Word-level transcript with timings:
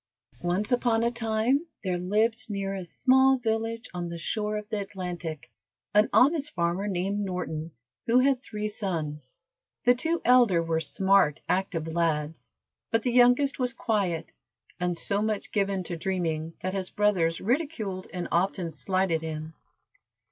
Once 0.41 0.71
upon 0.71 1.03
a 1.03 1.11
time 1.11 1.67
there 1.83 1.99
lived 1.99 2.49
near 2.49 2.73
a 2.73 2.83
small 2.83 3.37
village 3.37 3.87
on 3.93 4.09
the 4.09 4.17
shore 4.17 4.57
of 4.57 4.67
the 4.69 4.81
Atlantic, 4.81 5.51
an 5.93 6.09
honest 6.11 6.55
farmer 6.55 6.87
named 6.87 7.19
Norton, 7.19 7.69
who 8.07 8.17
had 8.17 8.41
three 8.41 8.67
sons. 8.67 9.37
The 9.85 9.93
two 9.93 10.19
elder 10.25 10.63
were 10.63 10.79
smart, 10.79 11.39
active 11.47 11.87
lads, 11.87 12.51
but 12.89 13.03
the 13.03 13.11
youngest 13.11 13.59
was 13.59 13.73
quiet, 13.75 14.31
and 14.79 14.97
so 14.97 15.21
much 15.21 15.51
given 15.51 15.83
to 15.83 15.97
dreaming 15.97 16.55
that 16.63 16.73
his 16.73 16.89
brothers 16.89 17.39
ridiculed 17.39 18.07
and 18.11 18.27
often 18.31 18.71
slighted 18.71 19.21
him. 19.21 19.53